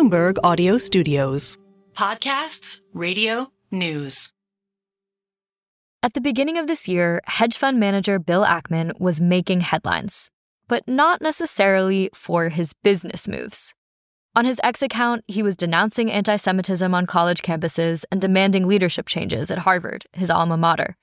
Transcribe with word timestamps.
Bloomberg 0.00 0.38
Audio 0.42 0.78
Studios. 0.78 1.58
Podcasts, 1.92 2.80
radio, 2.94 3.52
news. 3.70 4.32
At 6.02 6.14
the 6.14 6.22
beginning 6.22 6.56
of 6.56 6.66
this 6.66 6.88
year, 6.88 7.20
hedge 7.26 7.58
fund 7.58 7.78
manager 7.78 8.18
Bill 8.18 8.42
Ackman 8.42 8.98
was 8.98 9.20
making 9.20 9.60
headlines, 9.60 10.30
but 10.68 10.88
not 10.88 11.20
necessarily 11.20 12.08
for 12.14 12.48
his 12.48 12.72
business 12.72 13.28
moves. 13.28 13.74
On 14.34 14.46
his 14.46 14.58
X 14.64 14.80
account, 14.80 15.22
he 15.26 15.42
was 15.42 15.54
denouncing 15.54 16.10
anti 16.10 16.36
Semitism 16.36 16.94
on 16.94 17.04
college 17.04 17.42
campuses 17.42 18.06
and 18.10 18.22
demanding 18.22 18.66
leadership 18.66 19.06
changes 19.06 19.50
at 19.50 19.58
Harvard, 19.58 20.06
his 20.14 20.30
alma 20.30 20.56
mater. 20.56 20.96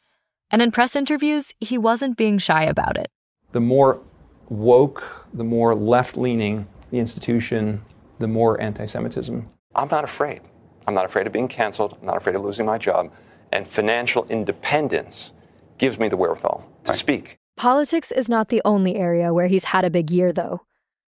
And 0.50 0.60
in 0.60 0.72
press 0.72 0.96
interviews, 0.96 1.54
he 1.60 1.78
wasn't 1.78 2.18
being 2.18 2.40
shy 2.40 2.64
about 2.64 2.98
it. 2.98 3.12
The 3.52 3.62
more 3.62 4.02
woke, 4.50 5.28
the 5.36 5.44
more 5.44 5.76
left 5.76 6.18
leaning 6.18 6.66
the 6.90 6.98
institution, 6.98 7.84
the 8.20 8.28
more 8.28 8.60
anti 8.62 8.86
Semitism. 8.86 9.48
I'm 9.76 9.88
not 9.90 10.04
afraid. 10.04 10.42
I'm 10.88 10.94
not 10.94 11.06
afraid 11.06 11.28
of 11.28 11.34
being 11.34 11.48
canceled. 11.48 11.98
I'm 12.00 12.06
not 12.08 12.18
afraid 12.18 12.36
of 12.36 12.44
losing 12.44 12.66
my 12.66 12.78
job 12.78 13.12
and 13.52 13.68
financial 13.68 14.26
independence 14.28 15.32
gives 15.78 16.00
me 16.00 16.10
the 16.10 16.18
wherewithal 16.18 16.68
to 16.84 16.92
right. 16.92 16.98
speak. 16.98 17.38
Politics 17.56 18.12
is 18.12 18.30
not 18.30 18.50
the 18.50 18.62
only 18.66 18.96
area 18.96 19.34
where 19.34 19.48
he's 19.48 19.66
had 19.66 19.86
a 19.86 19.90
big 19.90 20.12
year, 20.12 20.32
though. 20.32 20.62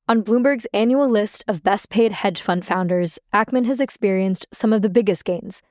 On 0.06 0.22
Bloomberg's 0.22 0.66
annual 0.74 1.08
list 1.08 1.44
of 1.48 1.62
best 1.62 1.88
paid 1.88 2.12
hedge 2.12 2.42
fund 2.42 2.64
founders, 2.64 3.18
Ackman 3.32 3.64
has 3.64 3.80
experienced 3.80 4.46
some 4.52 4.72
of 4.72 4.82
the 4.82 4.90
biggest 4.90 5.24
gains, 5.24 5.62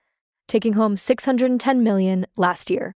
taking 0.48 0.74
home 0.74 0.98
610 0.98 1.84
million 1.84 2.26
last 2.38 2.72
year. 2.72 2.96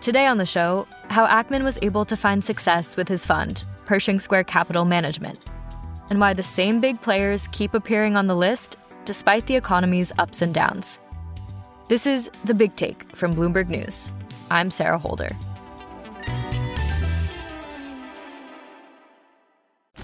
Today 0.00 0.26
on 0.26 0.38
the 0.38 0.46
show, 0.46 0.86
how 1.08 1.26
Ackman 1.26 1.64
was 1.64 1.78
able 1.82 2.04
to 2.04 2.16
find 2.16 2.44
success 2.44 2.96
with 2.96 3.08
his 3.08 3.24
fund, 3.24 3.64
Pershing 3.86 4.20
Square 4.20 4.44
Capital 4.44 4.84
Management, 4.84 5.38
and 6.12 6.20
why 6.20 6.34
the 6.34 6.42
same 6.42 6.78
big 6.78 7.00
players 7.00 7.48
keep 7.52 7.72
appearing 7.72 8.16
on 8.16 8.26
the 8.26 8.36
list 8.36 8.76
despite 9.06 9.46
the 9.46 9.56
economy's 9.56 10.12
ups 10.18 10.42
and 10.42 10.52
downs. 10.52 10.98
This 11.88 12.06
is 12.06 12.28
The 12.44 12.52
Big 12.52 12.76
Take 12.76 13.16
from 13.16 13.34
Bloomberg 13.34 13.70
News. 13.70 14.12
I'm 14.50 14.70
Sarah 14.70 14.98
Holder. 14.98 15.30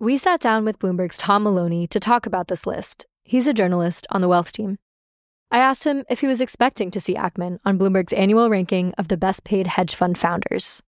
We 0.00 0.16
sat 0.16 0.40
down 0.40 0.64
with 0.64 0.78
Bloomberg's 0.78 1.18
Tom 1.18 1.42
Maloney 1.42 1.86
to 1.88 2.00
talk 2.00 2.24
about 2.24 2.48
this 2.48 2.66
list. 2.66 3.04
He's 3.22 3.46
a 3.46 3.52
journalist 3.52 4.06
on 4.08 4.22
the 4.22 4.28
wealth 4.28 4.50
team. 4.50 4.78
I 5.50 5.58
asked 5.58 5.84
him 5.84 6.04
if 6.08 6.20
he 6.22 6.26
was 6.26 6.40
expecting 6.40 6.90
to 6.92 7.00
see 7.00 7.16
Ackman 7.16 7.58
on 7.66 7.78
Bloomberg's 7.78 8.14
annual 8.14 8.48
ranking 8.48 8.94
of 8.96 9.08
the 9.08 9.18
best 9.18 9.44
paid 9.44 9.66
hedge 9.66 9.94
fund 9.94 10.16
founders. 10.16 10.82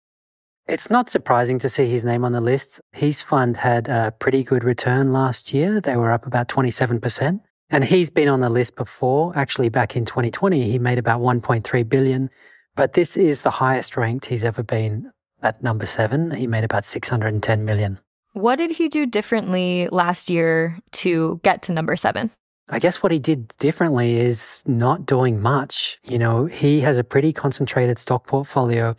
It's 0.69 0.91
not 0.91 1.11
surprising 1.11 1.59
to 1.59 1.69
see 1.69 1.91
his 1.91 2.05
name 2.05 2.25
on 2.25 2.31
the 2.31 2.41
list. 2.41 2.81
His 2.93 3.21
fund 3.21 3.57
had 3.57 3.89
a 3.89 4.15
pretty 4.17 4.45
good 4.45 4.63
return 4.63 5.13
last 5.13 5.53
year. 5.53 5.81
They 5.81 5.97
were 5.97 6.13
up 6.13 6.25
about 6.25 6.47
27%. 6.47 7.41
And 7.71 7.83
he's 7.83 8.11
been 8.11 8.29
on 8.29 8.39
the 8.39 8.49
list 8.49 8.77
before. 8.77 9.37
Actually, 9.37 9.71
back 9.71 9.97
in 9.97 10.05
2020, 10.05 10.71
he 10.71 10.79
made 10.79 10.99
about 10.99 11.21
1.3 11.21 11.89
billion. 11.89 12.31
But 12.77 12.93
this 12.93 13.17
is 13.17 13.43
the 13.43 13.51
highest 13.51 13.97
ranked 13.97 14.27
he's 14.27 14.45
ever 14.45 14.63
been 14.63 15.11
at 15.43 15.61
number 15.65 15.87
seven. 15.87 16.31
He 16.31 16.47
made 16.47 16.63
about 16.63 16.85
610 16.85 17.65
million. 17.65 17.99
What 18.41 18.57
did 18.57 18.71
he 18.71 18.89
do 18.89 19.05
differently 19.05 19.87
last 19.93 20.31
year 20.31 20.79
to 20.93 21.41
get 21.43 21.61
to 21.63 21.73
number 21.73 21.95
seven? 21.95 22.31
I 22.71 22.79
guess 22.79 23.03
what 23.03 23.13
he 23.13 23.19
did 23.19 23.49
differently 23.59 24.19
is 24.19 24.63
not 24.67 25.05
doing 25.05 25.43
much. 25.43 25.99
You 26.05 26.19
know, 26.19 26.47
he 26.47 26.81
has 26.81 26.97
a 26.97 27.05
pretty 27.05 27.35
concentrated 27.35 27.99
stock 27.99 28.27
portfolio. 28.27 28.97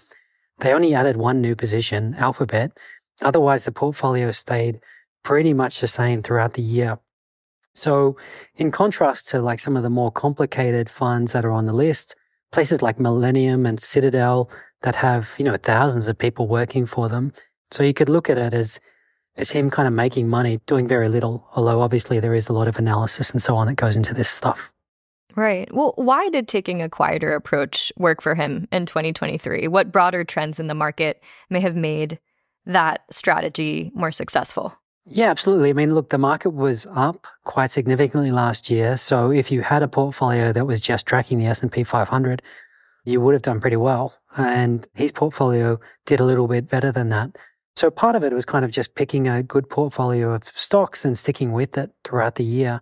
They 0.60 0.74
only 0.74 0.94
added 0.94 1.18
one 1.18 1.42
new 1.42 1.56
position, 1.56 2.14
Alphabet. 2.20 2.72
Otherwise, 3.22 3.66
the 3.66 3.72
portfolio 3.72 4.32
stayed 4.32 4.80
pretty 5.24 5.56
much 5.56 5.82
the 5.82 5.88
same 5.88 6.22
throughout 6.22 6.54
the 6.54 6.62
year. 6.62 7.00
So, 7.74 8.18
in 8.58 8.70
contrast 8.70 9.30
to 9.30 9.42
like 9.42 9.60
some 9.60 9.76
of 9.76 9.82
the 9.82 9.90
more 9.90 10.12
complicated 10.12 10.88
funds 10.88 11.32
that 11.32 11.46
are 11.46 11.52
on 11.52 11.66
the 11.66 11.74
list, 11.74 12.16
places 12.52 12.84
like 12.84 13.00
Millennium 13.00 13.66
and 13.66 13.80
Citadel 13.80 14.52
that 14.84 14.98
have, 14.98 15.32
you 15.40 15.46
know, 15.46 15.58
thousands 15.58 16.08
of 16.08 16.18
people 16.18 16.48
working 16.48 16.86
for 16.86 17.10
them. 17.10 17.34
So 17.72 17.82
you 17.82 17.94
could 17.94 18.10
look 18.10 18.30
at 18.30 18.38
it 18.38 18.54
as 18.54 18.80
it's 19.36 19.52
him 19.52 19.70
kind 19.70 19.88
of 19.88 19.94
making 19.94 20.28
money, 20.28 20.60
doing 20.66 20.88
very 20.88 21.10
little, 21.10 21.48
although 21.56 21.82
obviously 21.82 22.20
there 22.20 22.34
is 22.34 22.50
a 22.50 22.54
lot 22.54 22.68
of 22.68 22.78
analysis 22.78 23.32
and 23.32 23.42
so 23.42 23.56
on 23.56 23.68
that 23.68 23.76
goes 23.76 23.96
into 23.96 24.14
this 24.14 24.30
stuff. 24.30 24.72
Right. 25.36 25.74
Well, 25.74 25.94
why 25.96 26.30
did 26.30 26.48
taking 26.48 26.82
a 26.82 26.90
quieter 26.90 27.34
approach 27.34 27.92
work 27.98 28.22
for 28.22 28.36
him 28.36 28.68
in 28.72 28.86
2023? 28.86 29.68
What 29.70 29.92
broader 29.92 30.24
trends 30.24 30.60
in 30.60 30.68
the 30.68 30.76
market 30.76 31.24
may 31.50 31.62
have 31.62 31.76
made 31.76 32.20
that 32.66 33.02
strategy 33.10 33.92
more 33.94 34.12
successful? 34.12 34.76
Yeah, 35.06 35.32
absolutely. 35.32 35.70
I 35.70 35.74
mean, 35.74 35.96
look, 35.96 36.10
the 36.10 36.18
market 36.18 36.52
was 36.52 36.86
up 36.94 37.26
quite 37.44 37.72
significantly 37.72 38.32
last 38.32 38.70
year. 38.70 38.98
So 38.98 39.32
if 39.32 39.52
you 39.52 39.62
had 39.62 39.82
a 39.84 39.88
portfolio 39.88 40.54
that 40.54 40.68
was 40.68 40.80
just 40.80 41.06
tracking 41.06 41.40
the 41.40 41.48
S&P 41.48 41.84
500, 41.84 42.42
you 43.04 43.20
would 43.20 43.34
have 43.34 43.42
done 43.42 43.60
pretty 43.60 43.78
well. 43.78 44.16
And 44.38 44.88
his 44.94 45.12
portfolio 45.12 45.80
did 46.06 46.20
a 46.20 46.26
little 46.26 46.48
bit 46.48 46.70
better 46.70 46.92
than 46.92 47.10
that. 47.10 47.36
So 47.76 47.90
part 47.90 48.16
of 48.16 48.24
it 48.24 48.34
was 48.34 48.46
kind 48.46 48.66
of 48.66 48.72
just 48.72 48.96
picking 48.96 49.28
a 49.28 49.44
good 49.44 49.70
portfolio 49.70 50.34
of 50.34 50.44
stocks 50.44 51.06
and 51.06 51.18
sticking 51.18 51.52
with 51.52 51.78
it 51.78 51.92
throughout 52.04 52.36
the 52.36 52.44
year. 52.44 52.82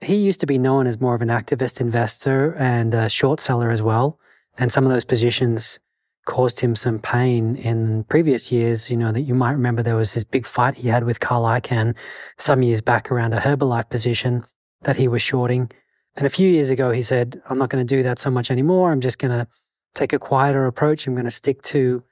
He 0.00 0.16
used 0.16 0.40
to 0.40 0.46
be 0.46 0.58
known 0.58 0.86
as 0.86 1.00
more 1.00 1.14
of 1.14 1.22
an 1.22 1.28
activist 1.28 1.80
investor 1.80 2.54
and 2.54 2.94
a 2.94 3.08
short 3.08 3.40
seller 3.40 3.70
as 3.70 3.82
well. 3.82 4.18
And 4.56 4.70
some 4.70 4.84
of 4.84 4.92
those 4.92 5.04
positions 5.04 5.80
caused 6.26 6.60
him 6.60 6.76
some 6.76 6.98
pain 6.98 7.56
in 7.56 8.04
previous 8.04 8.52
years. 8.52 8.90
You 8.90 8.96
know, 8.96 9.12
that 9.12 9.22
you 9.22 9.34
might 9.34 9.52
remember 9.52 9.82
there 9.82 9.96
was 9.96 10.14
this 10.14 10.24
big 10.24 10.46
fight 10.46 10.74
he 10.74 10.88
had 10.88 11.04
with 11.04 11.20
Carl 11.20 11.44
Icahn 11.44 11.96
some 12.36 12.62
years 12.62 12.80
back 12.80 13.10
around 13.10 13.32
a 13.32 13.40
Herbalife 13.40 13.88
position 13.88 14.44
that 14.82 14.96
he 14.96 15.08
was 15.08 15.22
shorting. 15.22 15.70
And 16.16 16.26
a 16.26 16.30
few 16.30 16.48
years 16.48 16.70
ago, 16.70 16.90
he 16.90 17.02
said, 17.02 17.40
I'm 17.48 17.58
not 17.58 17.70
going 17.70 17.84
to 17.84 17.96
do 17.96 18.02
that 18.02 18.18
so 18.18 18.30
much 18.30 18.50
anymore. 18.50 18.92
I'm 18.92 19.00
just 19.00 19.18
going 19.18 19.36
to 19.36 19.48
take 19.94 20.12
a 20.12 20.18
quieter 20.18 20.66
approach. 20.66 21.06
I'm 21.06 21.14
going 21.14 21.24
to 21.24 21.30
stick 21.30 21.62
to, 21.62 22.02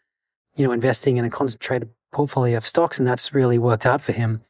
you 0.54 0.66
know, 0.66 0.72
investing 0.72 1.18
in 1.18 1.24
a 1.24 1.30
concentrated 1.30 1.90
portfolio 2.16 2.56
of 2.56 2.66
stocks, 2.66 2.98
and 2.98 3.06
that's 3.06 3.34
really 3.34 3.58
worked 3.58 3.84
out 3.84 4.00
for 4.00 4.12
him. 4.12 4.42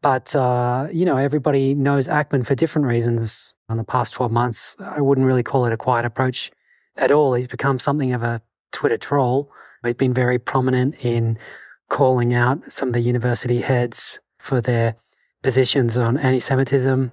But, 0.00 0.34
uh, 0.34 0.86
you 0.92 1.04
know, 1.04 1.16
everybody 1.16 1.74
knows 1.74 2.06
Ackman 2.06 2.46
for 2.46 2.54
different 2.54 2.86
reasons. 2.86 3.54
In 3.68 3.78
the 3.78 3.84
past 3.84 4.14
12 4.14 4.30
months, 4.30 4.76
I 4.78 5.00
wouldn't 5.00 5.26
really 5.26 5.42
call 5.42 5.66
it 5.66 5.72
a 5.72 5.76
quiet 5.76 6.04
approach 6.04 6.52
at 6.96 7.10
all. 7.10 7.34
He's 7.34 7.48
become 7.48 7.78
something 7.78 8.12
of 8.12 8.22
a 8.22 8.40
Twitter 8.70 8.96
troll. 8.96 9.50
He's 9.82 9.94
been 9.94 10.14
very 10.14 10.38
prominent 10.38 11.04
in 11.04 11.36
calling 11.88 12.32
out 12.32 12.70
some 12.70 12.88
of 12.90 12.94
the 12.94 13.00
university 13.00 13.60
heads 13.60 14.20
for 14.38 14.60
their 14.60 14.94
positions 15.42 15.98
on 15.98 16.16
anti 16.16 16.40
Semitism. 16.40 17.10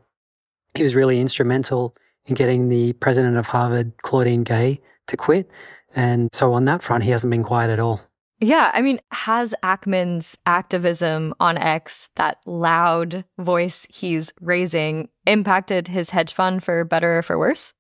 He 0.76 0.84
was 0.84 0.96
really 0.96 1.20
instrumental 1.20 1.96
in 2.26 2.36
getting 2.36 2.70
the 2.70 2.94
president 2.94 3.38
of 3.38 3.48
Harvard, 3.48 3.94
Claudine 4.04 4.44
Gay, 4.44 4.82
to 5.08 5.18
quit. 5.18 5.50
And 5.96 6.30
so 6.34 6.54
on 6.54 6.66
that 6.66 6.84
front, 6.84 7.04
he 7.04 7.12
hasn't 7.12 7.32
been 7.32 7.44
quiet 7.44 7.72
at 7.72 7.80
all. 7.80 8.09
Yeah, 8.42 8.72
I 8.74 8.82
mean, 8.82 9.02
has 9.12 9.54
Ackman's 9.64 10.38
activism 10.46 11.34
on 11.42 11.58
X, 11.58 12.10
that 12.16 12.38
loud 12.46 13.26
voice 13.38 13.86
he's 13.90 14.32
raising, 14.40 15.10
impacted 15.26 15.90
his 15.90 16.12
hedge 16.12 16.34
fund 16.34 16.64
for 16.64 16.86
better 16.86 17.18
or 17.18 17.22
for 17.22 17.38
worse? 17.38 17.74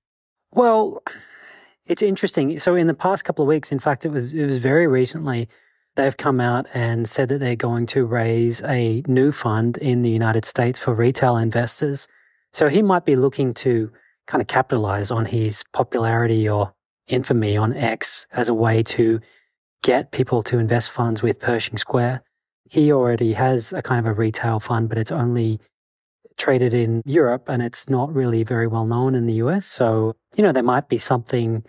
Well, 0.51 1.01
it's 1.85 2.03
interesting. 2.03 2.59
So 2.59 2.75
in 2.75 2.87
the 2.87 2.93
past 2.93 3.23
couple 3.23 3.43
of 3.43 3.47
weeks, 3.47 3.71
in 3.71 3.79
fact, 3.79 4.05
it 4.05 4.09
was 4.09 4.33
it 4.33 4.45
was 4.45 4.57
very 4.57 4.85
recently 4.85 5.47
they've 5.95 6.17
come 6.17 6.39
out 6.39 6.65
and 6.73 7.07
said 7.07 7.29
that 7.29 7.39
they're 7.39 7.55
going 7.55 7.85
to 7.87 8.05
raise 8.05 8.61
a 8.63 9.01
new 9.07 9.31
fund 9.31 9.77
in 9.77 10.01
the 10.01 10.09
United 10.09 10.45
States 10.45 10.77
for 10.77 10.93
retail 10.93 11.37
investors. 11.37 12.07
So 12.53 12.67
he 12.67 12.81
might 12.81 13.05
be 13.05 13.15
looking 13.15 13.53
to 13.55 13.91
kind 14.27 14.41
of 14.41 14.47
capitalize 14.47 15.09
on 15.09 15.25
his 15.25 15.63
popularity 15.73 16.47
or 16.47 16.73
infamy 17.07 17.57
on 17.57 17.75
X 17.75 18.27
as 18.31 18.49
a 18.49 18.53
way 18.53 18.83
to 18.83 19.19
get 19.83 20.11
people 20.11 20.43
to 20.43 20.59
invest 20.59 20.91
funds 20.91 21.21
with 21.21 21.39
Pershing 21.39 21.77
Square. 21.77 22.23
He 22.69 22.91
already 22.91 23.33
has 23.33 23.73
a 23.73 23.81
kind 23.81 23.99
of 23.99 24.05
a 24.05 24.13
retail 24.13 24.59
fund, 24.59 24.89
but 24.89 24.97
it's 24.97 25.11
only 25.11 25.59
traded 26.37 26.73
in 26.73 27.01
Europe 27.05 27.49
and 27.49 27.61
it's 27.61 27.89
not 27.89 28.13
really 28.13 28.43
very 28.43 28.67
well 28.67 28.85
known 28.85 29.15
in 29.15 29.25
the 29.25 29.33
US. 29.33 29.65
So, 29.65 30.15
you 30.35 30.43
know, 30.43 30.51
there 30.51 30.63
might 30.63 30.87
be 30.87 30.97
something, 30.97 31.63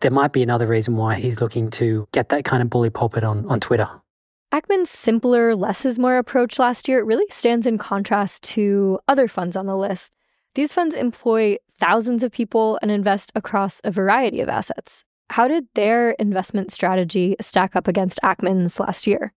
there 0.00 0.10
might 0.10 0.32
be 0.32 0.42
another 0.42 0.66
reason 0.66 0.96
why 0.96 1.16
he's 1.16 1.40
looking 1.40 1.70
to 1.72 2.06
get 2.12 2.30
that 2.30 2.44
kind 2.44 2.62
of 2.62 2.70
bully 2.70 2.90
pulpit 2.90 3.24
on, 3.24 3.46
on 3.46 3.60
Twitter. 3.60 3.88
Ackman's 4.52 4.90
simpler, 4.90 5.56
less 5.56 5.84
is 5.84 5.98
more 5.98 6.16
approach 6.16 6.58
last 6.58 6.88
year 6.88 7.02
really 7.02 7.26
stands 7.30 7.66
in 7.66 7.76
contrast 7.76 8.42
to 8.44 9.00
other 9.08 9.26
funds 9.26 9.56
on 9.56 9.66
the 9.66 9.76
list. 9.76 10.12
These 10.54 10.72
funds 10.72 10.94
employ 10.94 11.56
thousands 11.78 12.22
of 12.22 12.30
people 12.30 12.78
and 12.80 12.90
invest 12.90 13.32
across 13.34 13.80
a 13.82 13.90
variety 13.90 14.40
of 14.40 14.48
assets. 14.48 15.04
How 15.30 15.48
did 15.48 15.66
their 15.74 16.12
investment 16.12 16.72
strategy 16.72 17.36
stack 17.40 17.74
up 17.74 17.88
against 17.88 18.20
Ackman's 18.22 18.78
last 18.78 19.06
year? 19.06 19.32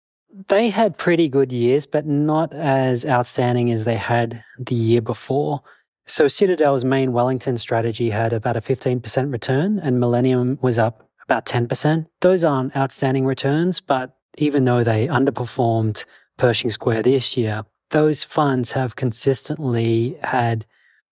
They 0.49 0.69
had 0.69 0.99
pretty 0.99 1.29
good 1.29 1.53
years, 1.53 1.87
but 1.87 2.07
not 2.07 2.53
as 2.53 3.07
outstanding 3.07 3.71
as 3.71 3.85
they 3.85 3.97
had 3.97 4.45
the 4.59 4.75
year 4.75 5.01
before. 5.01 5.63
So 6.07 6.29
Citadel's 6.29 6.85
main 6.85 7.13
Wellington 7.13 7.59
strategy 7.59 8.11
had 8.11 8.33
about 8.33 8.57
a 8.57 8.61
15% 8.61 9.33
return 9.33 9.79
and 9.79 9.99
Millennium 9.99 10.59
was 10.61 10.79
up 10.79 11.09
about 11.25 11.47
10%. 11.47 12.07
Those 12.21 12.45
aren't 12.45 12.77
outstanding 12.77 13.25
returns, 13.25 13.81
but 13.81 14.17
even 14.39 14.65
though 14.65 14.85
they 14.85 15.09
underperformed 15.09 16.05
Pershing 16.37 16.71
Square 16.71 17.03
this 17.03 17.37
year, 17.37 17.65
those 17.91 18.23
funds 18.23 18.73
have 18.73 18.97
consistently 18.97 20.19
had 20.23 20.67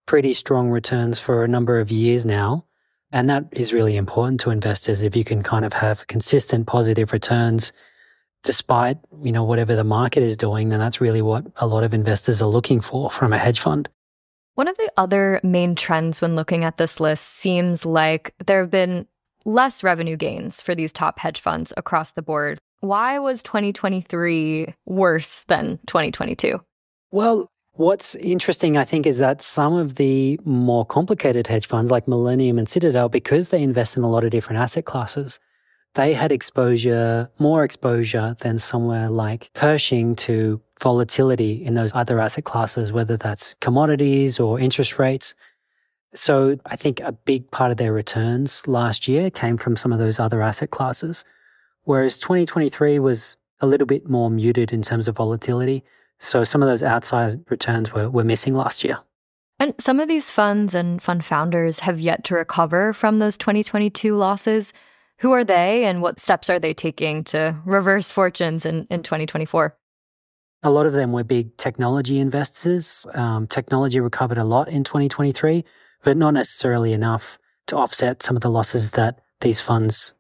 pretty 0.06 0.34
strong 0.34 0.68
returns 0.68 1.18
for 1.18 1.42
a 1.44 1.48
number 1.48 1.80
of 1.80 1.90
years 1.90 2.26
now. 2.26 2.66
And 3.14 3.30
that 3.30 3.44
is 3.52 3.72
really 3.72 3.96
important 3.96 4.40
to 4.40 4.50
investors 4.50 5.02
if 5.02 5.14
you 5.14 5.22
can 5.22 5.44
kind 5.44 5.64
of 5.64 5.72
have 5.72 6.08
consistent 6.08 6.66
positive 6.66 7.12
returns 7.12 7.72
despite, 8.42 8.98
you 9.22 9.30
know, 9.30 9.44
whatever 9.44 9.76
the 9.76 9.84
market 9.84 10.24
is 10.24 10.36
doing, 10.36 10.68
then 10.68 10.80
that's 10.80 11.00
really 11.00 11.22
what 11.22 11.46
a 11.58 11.66
lot 11.66 11.84
of 11.84 11.94
investors 11.94 12.42
are 12.42 12.48
looking 12.48 12.80
for 12.80 13.08
from 13.10 13.32
a 13.32 13.38
hedge 13.38 13.60
fund. 13.60 13.88
One 14.56 14.66
of 14.66 14.76
the 14.78 14.90
other 14.96 15.40
main 15.44 15.76
trends 15.76 16.20
when 16.20 16.34
looking 16.34 16.64
at 16.64 16.76
this 16.76 16.98
list 16.98 17.36
seems 17.36 17.86
like 17.86 18.34
there 18.44 18.60
have 18.60 18.70
been 18.70 19.06
less 19.44 19.84
revenue 19.84 20.16
gains 20.16 20.60
for 20.60 20.74
these 20.74 20.92
top 20.92 21.20
hedge 21.20 21.40
funds 21.40 21.72
across 21.76 22.12
the 22.12 22.22
board. 22.22 22.58
Why 22.80 23.20
was 23.20 23.44
2023 23.44 24.74
worse 24.86 25.44
than 25.46 25.78
2022? 25.86 26.60
Well, 27.12 27.48
What's 27.76 28.14
interesting, 28.14 28.76
I 28.76 28.84
think, 28.84 29.04
is 29.04 29.18
that 29.18 29.42
some 29.42 29.74
of 29.74 29.96
the 29.96 30.38
more 30.44 30.86
complicated 30.86 31.48
hedge 31.48 31.66
funds 31.66 31.90
like 31.90 32.06
Millennium 32.06 32.56
and 32.56 32.68
Citadel, 32.68 33.08
because 33.08 33.48
they 33.48 33.64
invest 33.64 33.96
in 33.96 34.04
a 34.04 34.08
lot 34.08 34.22
of 34.22 34.30
different 34.30 34.62
asset 34.62 34.84
classes, 34.84 35.40
they 35.94 36.12
had 36.12 36.30
exposure, 36.30 37.28
more 37.40 37.64
exposure 37.64 38.36
than 38.40 38.60
somewhere 38.60 39.10
like 39.10 39.50
Pershing 39.54 40.14
to 40.16 40.60
volatility 40.80 41.64
in 41.64 41.74
those 41.74 41.90
other 41.94 42.20
asset 42.20 42.44
classes, 42.44 42.92
whether 42.92 43.16
that's 43.16 43.54
commodities 43.54 44.38
or 44.38 44.60
interest 44.60 45.00
rates. 45.00 45.34
So 46.14 46.56
I 46.66 46.76
think 46.76 47.00
a 47.00 47.10
big 47.10 47.50
part 47.50 47.72
of 47.72 47.76
their 47.76 47.92
returns 47.92 48.66
last 48.68 49.08
year 49.08 49.30
came 49.30 49.56
from 49.56 49.74
some 49.74 49.92
of 49.92 49.98
those 49.98 50.20
other 50.20 50.42
asset 50.42 50.70
classes. 50.70 51.24
Whereas 51.82 52.20
2023 52.20 53.00
was 53.00 53.36
a 53.60 53.66
little 53.66 53.86
bit 53.86 54.08
more 54.08 54.30
muted 54.30 54.72
in 54.72 54.82
terms 54.82 55.08
of 55.08 55.16
volatility. 55.16 55.82
So 56.18 56.44
some 56.44 56.62
of 56.62 56.68
those 56.68 56.82
outsized 56.82 57.48
returns 57.50 57.92
were, 57.92 58.08
were 58.08 58.24
missing 58.24 58.54
last 58.54 58.84
year. 58.84 58.98
And 59.58 59.74
some 59.78 60.00
of 60.00 60.08
these 60.08 60.30
funds 60.30 60.74
and 60.74 61.02
fund 61.02 61.24
founders 61.24 61.80
have 61.80 62.00
yet 62.00 62.24
to 62.24 62.34
recover 62.34 62.92
from 62.92 63.18
those 63.18 63.38
2022 63.38 64.16
losses. 64.16 64.72
Who 65.18 65.32
are 65.32 65.44
they 65.44 65.84
and 65.84 66.02
what 66.02 66.18
steps 66.18 66.50
are 66.50 66.58
they 66.58 66.74
taking 66.74 67.24
to 67.24 67.56
reverse 67.64 68.10
fortunes 68.10 68.66
in, 68.66 68.86
in 68.90 69.02
2024? 69.02 69.76
A 70.64 70.70
lot 70.70 70.86
of 70.86 70.92
them 70.92 71.12
were 71.12 71.24
big 71.24 71.56
technology 71.56 72.18
investors. 72.18 73.06
Um, 73.14 73.46
technology 73.46 74.00
recovered 74.00 74.38
a 74.38 74.44
lot 74.44 74.68
in 74.68 74.82
2023, 74.82 75.64
but 76.02 76.16
not 76.16 76.32
necessarily 76.32 76.92
enough 76.92 77.38
to 77.66 77.76
offset 77.76 78.22
some 78.22 78.34
of 78.34 78.42
the 78.42 78.50
losses 78.50 78.92
that 78.92 79.20
these 79.40 79.60
funds 79.60 80.14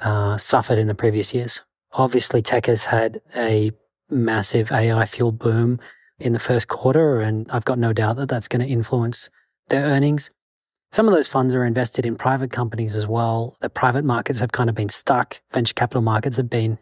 uh, 0.00 0.38
suffered 0.38 0.78
in 0.78 0.88
the 0.88 0.94
previous 0.94 1.32
years. 1.32 1.60
Obviously, 1.92 2.42
tech 2.42 2.66
has 2.66 2.84
had 2.84 3.20
a 3.36 3.70
massive 4.12 4.70
AI 4.70 5.06
fuel 5.06 5.32
boom 5.32 5.80
in 6.18 6.32
the 6.32 6.38
first 6.38 6.68
quarter, 6.68 7.20
and 7.20 7.50
I've 7.50 7.64
got 7.64 7.78
no 7.78 7.92
doubt 7.92 8.16
that 8.16 8.28
that's 8.28 8.48
going 8.48 8.60
to 8.60 8.72
influence 8.72 9.30
their 9.68 9.84
earnings. 9.84 10.30
Some 10.92 11.08
of 11.08 11.14
those 11.14 11.28
funds 11.28 11.54
are 11.54 11.64
invested 11.64 12.04
in 12.04 12.16
private 12.16 12.52
companies 12.52 12.94
as 12.94 13.06
well. 13.06 13.56
The 13.60 13.70
private 13.70 14.04
markets 14.04 14.40
have 14.40 14.52
kind 14.52 14.68
of 14.68 14.76
been 14.76 14.90
stuck. 14.90 15.40
Venture 15.52 15.74
capital 15.74 16.02
markets 16.02 16.36
have 16.36 16.50
been 16.50 16.78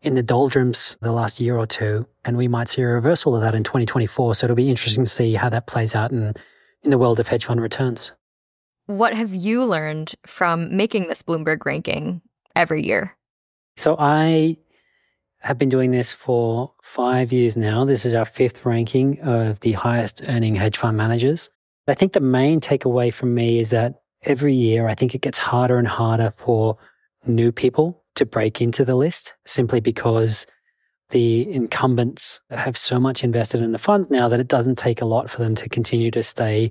in 0.00 0.14
the 0.14 0.22
doldrums 0.22 0.96
the 1.00 1.12
last 1.12 1.38
year 1.38 1.56
or 1.56 1.66
two, 1.66 2.06
and 2.24 2.36
we 2.36 2.48
might 2.48 2.68
see 2.68 2.82
a 2.82 2.86
reversal 2.86 3.36
of 3.36 3.42
that 3.42 3.54
in 3.54 3.62
2024. 3.62 4.34
So 4.34 4.46
it'll 4.46 4.56
be 4.56 4.70
interesting 4.70 5.04
to 5.04 5.10
see 5.10 5.34
how 5.34 5.48
that 5.50 5.66
plays 5.66 5.94
out 5.94 6.10
in, 6.10 6.34
in 6.82 6.90
the 6.90 6.98
world 6.98 7.20
of 7.20 7.28
hedge 7.28 7.44
fund 7.44 7.60
returns. 7.60 8.12
What 8.86 9.14
have 9.14 9.32
you 9.32 9.64
learned 9.64 10.14
from 10.26 10.76
making 10.76 11.08
this 11.08 11.22
Bloomberg 11.22 11.64
ranking 11.64 12.20
every 12.56 12.84
year? 12.84 13.16
So 13.76 13.96
I 13.98 14.58
have 15.42 15.58
been 15.58 15.68
doing 15.68 15.90
this 15.90 16.12
for 16.12 16.72
five 16.82 17.32
years 17.32 17.56
now. 17.56 17.84
This 17.84 18.04
is 18.06 18.14
our 18.14 18.24
fifth 18.24 18.64
ranking 18.64 19.20
of 19.20 19.58
the 19.60 19.72
highest 19.72 20.22
earning 20.26 20.54
hedge 20.54 20.78
fund 20.78 20.96
managers. 20.96 21.50
I 21.88 21.94
think 21.94 22.12
the 22.12 22.20
main 22.20 22.60
takeaway 22.60 23.12
from 23.12 23.34
me 23.34 23.58
is 23.58 23.70
that 23.70 24.02
every 24.22 24.54
year, 24.54 24.86
I 24.86 24.94
think 24.94 25.14
it 25.14 25.20
gets 25.20 25.38
harder 25.38 25.78
and 25.78 25.88
harder 25.88 26.32
for 26.36 26.78
new 27.26 27.50
people 27.50 28.04
to 28.14 28.24
break 28.24 28.60
into 28.60 28.84
the 28.84 28.94
list 28.94 29.34
simply 29.44 29.80
because 29.80 30.46
the 31.10 31.52
incumbents 31.52 32.40
have 32.50 32.76
so 32.78 33.00
much 33.00 33.24
invested 33.24 33.62
in 33.62 33.72
the 33.72 33.78
fund 33.78 34.10
now 34.10 34.28
that 34.28 34.40
it 34.40 34.48
doesn't 34.48 34.78
take 34.78 35.02
a 35.02 35.06
lot 35.06 35.28
for 35.28 35.42
them 35.42 35.56
to 35.56 35.68
continue 35.68 36.10
to 36.12 36.22
stay 36.22 36.70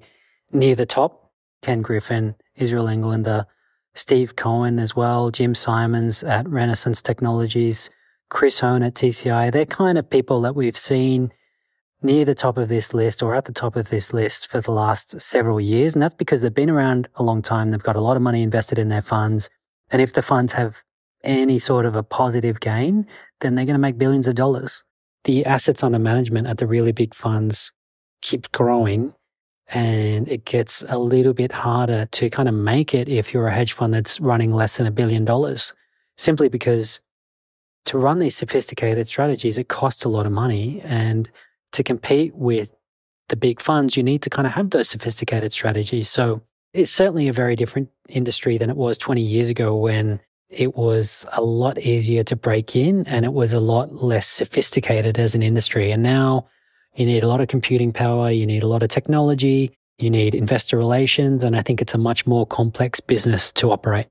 near 0.53 0.75
the 0.75 0.85
top. 0.85 1.31
Ken 1.61 1.81
Griffin, 1.81 2.35
Israel 2.55 2.87
Englander, 2.87 3.45
Steve 3.93 4.37
Cohen 4.37 4.79
as 4.79 4.95
well, 4.95 5.29
Jim 5.29 5.53
Simons 5.53 6.23
at 6.23 6.47
Renaissance 6.47 7.01
Technologies, 7.01 7.89
Chris 8.31 8.61
Hohn 8.61 8.81
at 8.81 8.93
TCI, 8.93 9.51
they're 9.51 9.65
kind 9.65 9.97
of 9.97 10.09
people 10.09 10.39
that 10.41 10.55
we've 10.55 10.77
seen 10.77 11.33
near 12.01 12.23
the 12.23 12.33
top 12.33 12.57
of 12.57 12.69
this 12.69 12.93
list 12.93 13.21
or 13.21 13.35
at 13.35 13.43
the 13.43 13.51
top 13.51 13.75
of 13.75 13.89
this 13.89 14.13
list 14.13 14.49
for 14.49 14.61
the 14.61 14.71
last 14.71 15.19
several 15.19 15.59
years. 15.59 15.93
And 15.93 16.01
that's 16.01 16.15
because 16.15 16.41
they've 16.41 16.53
been 16.53 16.69
around 16.69 17.09
a 17.15 17.23
long 17.23 17.41
time. 17.41 17.69
They've 17.71 17.83
got 17.83 17.97
a 17.97 18.01
lot 18.01 18.15
of 18.15 18.23
money 18.23 18.41
invested 18.41 18.79
in 18.79 18.87
their 18.87 19.01
funds. 19.01 19.49
And 19.91 20.01
if 20.01 20.13
the 20.13 20.21
funds 20.21 20.53
have 20.53 20.77
any 21.25 21.59
sort 21.59 21.85
of 21.85 21.97
a 21.97 22.03
positive 22.03 22.61
gain, 22.61 23.05
then 23.41 23.55
they're 23.55 23.65
going 23.65 23.75
to 23.75 23.79
make 23.79 23.97
billions 23.97 24.29
of 24.29 24.35
dollars. 24.35 24.81
The 25.25 25.45
assets 25.45 25.83
under 25.83 25.99
management 25.99 26.47
at 26.47 26.57
the 26.57 26.67
really 26.67 26.93
big 26.93 27.13
funds 27.13 27.73
keep 28.21 28.49
growing 28.53 29.13
and 29.67 30.29
it 30.29 30.45
gets 30.45 30.85
a 30.87 30.97
little 30.97 31.33
bit 31.33 31.51
harder 31.51 32.05
to 32.13 32.29
kind 32.29 32.47
of 32.47 32.55
make 32.55 32.93
it 32.93 33.09
if 33.09 33.33
you're 33.33 33.47
a 33.47 33.53
hedge 33.53 33.73
fund 33.73 33.93
that's 33.93 34.21
running 34.21 34.53
less 34.53 34.77
than 34.77 34.87
a 34.87 34.91
billion 34.91 35.25
dollars 35.25 35.73
simply 36.15 36.47
because 36.47 37.01
to 37.85 37.97
run 37.97 38.19
these 38.19 38.35
sophisticated 38.35 39.07
strategies, 39.07 39.57
it 39.57 39.67
costs 39.67 40.05
a 40.05 40.09
lot 40.09 40.25
of 40.25 40.31
money. 40.31 40.81
And 40.83 41.29
to 41.73 41.83
compete 41.83 42.35
with 42.35 42.69
the 43.29 43.35
big 43.35 43.61
funds, 43.61 43.97
you 43.97 44.03
need 44.03 44.21
to 44.23 44.29
kind 44.29 44.45
of 44.45 44.53
have 44.53 44.69
those 44.69 44.89
sophisticated 44.89 45.51
strategies. 45.51 46.09
So 46.09 46.41
it's 46.73 46.91
certainly 46.91 47.27
a 47.27 47.33
very 47.33 47.55
different 47.55 47.89
industry 48.07 48.57
than 48.57 48.69
it 48.69 48.77
was 48.77 48.97
20 48.97 49.21
years 49.21 49.49
ago 49.49 49.75
when 49.75 50.19
it 50.49 50.75
was 50.75 51.25
a 51.31 51.41
lot 51.41 51.79
easier 51.79 52.23
to 52.25 52.35
break 52.35 52.75
in 52.75 53.07
and 53.07 53.23
it 53.25 53.33
was 53.33 53.53
a 53.53 53.59
lot 53.59 54.03
less 54.03 54.27
sophisticated 54.27 55.17
as 55.17 55.33
an 55.33 55.41
industry. 55.41 55.91
And 55.91 56.03
now 56.03 56.47
you 56.95 57.05
need 57.05 57.23
a 57.23 57.27
lot 57.27 57.39
of 57.39 57.47
computing 57.47 57.93
power, 57.93 58.31
you 58.31 58.45
need 58.45 58.63
a 58.63 58.67
lot 58.67 58.83
of 58.83 58.89
technology, 58.89 59.71
you 59.97 60.09
need 60.09 60.35
investor 60.35 60.77
relations. 60.77 61.43
And 61.43 61.55
I 61.55 61.61
think 61.61 61.81
it's 61.81 61.93
a 61.93 61.97
much 61.97 62.27
more 62.27 62.45
complex 62.45 62.99
business 62.99 63.51
to 63.53 63.71
operate. 63.71 64.07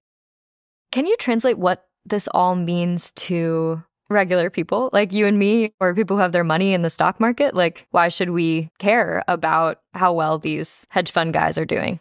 Can 0.93 1.07
you 1.07 1.17
translate 1.19 1.59
what 1.59 1.85
this 2.05 2.29
all 2.33 2.57
means 2.57 3.13
to 3.13 3.83
regular 4.11 4.51
people. 4.51 4.91
Like 4.93 5.13
you 5.13 5.27
and 5.27 5.39
me 5.39 5.73
or 5.81 5.95
people 5.95 6.17
who 6.17 6.23
have 6.23 6.33
their 6.33 6.45
money 6.45 6.75
in 6.75 6.83
the 6.83 6.91
stock 6.91 7.21
market 7.21 7.55
like 7.55 7.87
why 7.93 8.09
should 8.09 8.31
we 8.31 8.71
care 8.79 9.23
about 9.29 9.81
how 9.95 10.13
well 10.13 10.39
these 10.39 10.87
hedge 10.91 11.13
fund 11.13 11.33
guys 11.33 11.57
are 11.57 11.65
doing? 11.65 12.01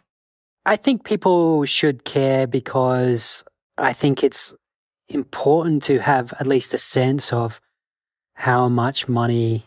I 0.66 0.76
think 0.76 1.04
people 1.04 1.64
should 1.64 2.04
care 2.04 2.46
because 2.46 3.44
i 3.78 3.94
think 3.94 4.22
it's 4.22 4.54
important 5.08 5.82
to 5.84 5.98
have 5.98 6.34
at 6.38 6.46
least 6.46 6.74
a 6.74 6.78
sense 6.78 7.32
of 7.32 7.60
how 8.34 8.68
much 8.68 9.08
money 9.08 9.64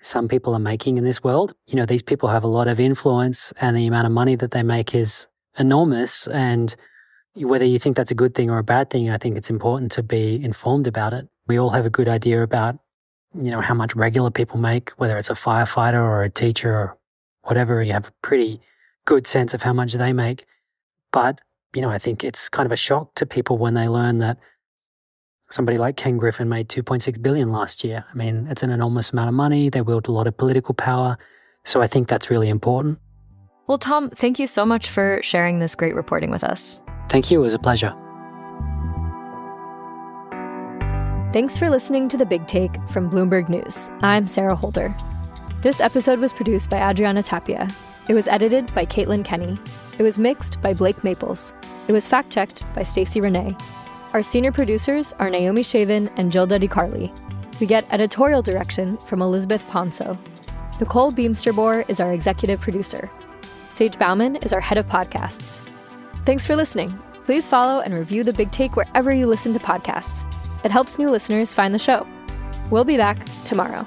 some 0.00 0.26
people 0.26 0.54
are 0.54 0.58
making 0.58 0.96
in 0.96 1.04
this 1.04 1.22
world. 1.22 1.54
You 1.66 1.76
know 1.76 1.86
these 1.86 2.02
people 2.02 2.28
have 2.28 2.44
a 2.44 2.48
lot 2.48 2.68
of 2.68 2.80
influence 2.80 3.52
and 3.60 3.76
the 3.76 3.86
amount 3.86 4.06
of 4.06 4.12
money 4.12 4.36
that 4.36 4.50
they 4.52 4.62
make 4.62 4.94
is 4.94 5.26
enormous 5.58 6.26
and 6.28 6.74
whether 7.34 7.64
you 7.64 7.78
think 7.78 7.96
that's 7.96 8.10
a 8.10 8.16
good 8.16 8.34
thing 8.34 8.50
or 8.50 8.58
a 8.58 8.64
bad 8.64 8.90
thing, 8.90 9.10
I 9.10 9.18
think 9.18 9.36
it's 9.36 9.50
important 9.50 9.92
to 9.92 10.02
be 10.02 10.42
informed 10.42 10.86
about 10.86 11.12
it. 11.12 11.28
We 11.46 11.58
all 11.58 11.70
have 11.70 11.86
a 11.86 11.90
good 11.90 12.08
idea 12.08 12.42
about, 12.42 12.78
you 13.34 13.50
know, 13.50 13.60
how 13.60 13.74
much 13.74 13.94
regular 13.94 14.30
people 14.30 14.58
make, 14.58 14.90
whether 14.96 15.16
it's 15.16 15.30
a 15.30 15.34
firefighter 15.34 16.02
or 16.02 16.22
a 16.22 16.30
teacher 16.30 16.72
or 16.72 16.98
whatever. 17.42 17.82
You 17.82 17.92
have 17.92 18.08
a 18.08 18.12
pretty 18.22 18.60
good 19.04 19.26
sense 19.26 19.54
of 19.54 19.62
how 19.62 19.72
much 19.72 19.94
they 19.94 20.12
make. 20.12 20.46
But, 21.10 21.40
you 21.74 21.82
know, 21.82 21.90
I 21.90 21.98
think 21.98 22.22
it's 22.22 22.48
kind 22.48 22.66
of 22.66 22.72
a 22.72 22.76
shock 22.76 23.14
to 23.16 23.26
people 23.26 23.58
when 23.58 23.74
they 23.74 23.88
learn 23.88 24.18
that 24.18 24.38
somebody 25.50 25.78
like 25.78 25.96
Ken 25.96 26.16
Griffin 26.16 26.48
made 26.48 26.68
2.6 26.68 27.20
billion 27.22 27.50
last 27.50 27.84
year. 27.84 28.04
I 28.10 28.14
mean, 28.14 28.46
it's 28.50 28.62
an 28.62 28.70
enormous 28.70 29.10
amount 29.10 29.28
of 29.28 29.34
money. 29.34 29.68
They 29.68 29.82
wield 29.82 30.08
a 30.08 30.12
lot 30.12 30.26
of 30.26 30.36
political 30.36 30.74
power. 30.74 31.18
So 31.64 31.82
I 31.82 31.86
think 31.86 32.08
that's 32.08 32.30
really 32.30 32.48
important. 32.48 32.98
Well, 33.66 33.78
Tom, 33.78 34.10
thank 34.10 34.38
you 34.38 34.46
so 34.46 34.66
much 34.66 34.88
for 34.88 35.20
sharing 35.22 35.58
this 35.58 35.74
great 35.74 35.94
reporting 35.94 36.30
with 36.30 36.44
us. 36.44 36.80
Thank 37.08 37.30
you. 37.30 37.40
It 37.40 37.44
was 37.44 37.54
a 37.54 37.58
pleasure. 37.58 37.94
Thanks 41.32 41.56
for 41.56 41.70
listening 41.70 42.08
to 42.08 42.18
The 42.18 42.26
Big 42.26 42.46
Take 42.46 42.76
from 42.88 43.08
Bloomberg 43.10 43.48
News. 43.48 43.90
I'm 44.02 44.26
Sarah 44.26 44.54
Holder. 44.54 44.94
This 45.62 45.80
episode 45.80 46.18
was 46.18 46.32
produced 46.32 46.68
by 46.68 46.90
Adriana 46.90 47.22
Tapia. 47.22 47.68
It 48.08 48.14
was 48.14 48.28
edited 48.28 48.72
by 48.74 48.84
Caitlin 48.84 49.24
Kenny. 49.24 49.58
It 49.98 50.02
was 50.02 50.18
mixed 50.18 50.60
by 50.60 50.74
Blake 50.74 51.02
Maples. 51.04 51.54
It 51.88 51.92
was 51.92 52.06
fact 52.06 52.30
checked 52.30 52.64
by 52.74 52.82
Stacey 52.82 53.20
Renee. 53.20 53.56
Our 54.12 54.22
senior 54.22 54.52
producers 54.52 55.14
are 55.18 55.30
Naomi 55.30 55.62
Shavin 55.62 56.12
and 56.18 56.30
Gilda 56.30 56.58
DiCarli. 56.58 57.10
We 57.60 57.66
get 57.66 57.86
editorial 57.90 58.42
direction 58.42 58.98
from 58.98 59.22
Elizabeth 59.22 59.66
Ponso. 59.70 60.18
Nicole 60.80 61.12
Beamsterboer 61.12 61.88
is 61.88 62.00
our 62.00 62.12
executive 62.12 62.60
producer. 62.60 63.10
Sage 63.70 63.98
Bauman 63.98 64.36
is 64.36 64.52
our 64.52 64.60
head 64.60 64.76
of 64.76 64.86
podcasts. 64.86 65.60
Thanks 66.24 66.46
for 66.46 66.54
listening. 66.54 66.96
Please 67.24 67.46
follow 67.46 67.80
and 67.80 67.94
review 67.94 68.24
The 68.24 68.32
Big 68.32 68.50
Take 68.50 68.76
wherever 68.76 69.12
you 69.12 69.26
listen 69.26 69.52
to 69.52 69.58
podcasts. 69.58 70.28
It 70.64 70.70
helps 70.70 70.98
new 70.98 71.10
listeners 71.10 71.52
find 71.52 71.74
the 71.74 71.78
show. 71.78 72.06
We'll 72.70 72.84
be 72.84 72.96
back 72.96 73.18
tomorrow. 73.44 73.86